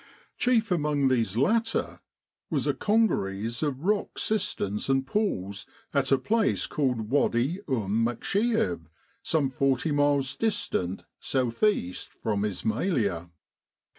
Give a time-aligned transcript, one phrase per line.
[0.35, 1.99] Chief among these latter
[2.49, 8.87] was a congeries of rock cisterns and pools at a place called Wady Urn Muksheib,
[9.21, 13.29] some forty miles distant south east from Ismailia.